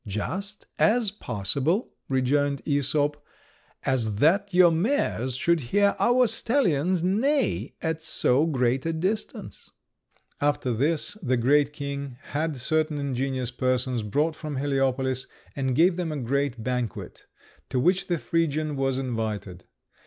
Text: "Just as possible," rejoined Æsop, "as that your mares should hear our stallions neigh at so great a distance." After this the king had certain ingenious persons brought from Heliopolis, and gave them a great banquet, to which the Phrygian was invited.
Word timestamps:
"Just 0.07 0.65
as 0.79 1.11
possible," 1.11 1.93
rejoined 2.09 2.63
Æsop, 2.65 3.17
"as 3.85 4.15
that 4.15 4.51
your 4.51 4.71
mares 4.71 5.35
should 5.35 5.59
hear 5.59 5.95
our 5.99 6.25
stallions 6.25 7.03
neigh 7.03 7.75
at 7.83 8.01
so 8.01 8.47
great 8.47 8.83
a 8.87 8.93
distance." 8.93 9.69
After 10.41 10.73
this 10.73 11.13
the 11.21 11.37
king 11.71 12.17
had 12.19 12.57
certain 12.57 12.97
ingenious 12.97 13.51
persons 13.51 14.01
brought 14.01 14.35
from 14.35 14.55
Heliopolis, 14.55 15.27
and 15.55 15.75
gave 15.75 15.97
them 15.97 16.11
a 16.11 16.17
great 16.17 16.63
banquet, 16.63 17.27
to 17.69 17.79
which 17.79 18.07
the 18.07 18.17
Phrygian 18.17 18.75
was 18.75 18.97
invited. 18.97 19.65